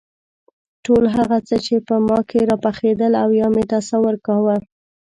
[0.85, 4.55] ټول هغه څه چې په ما کې راپخېدل او یا مې تصور کاوه.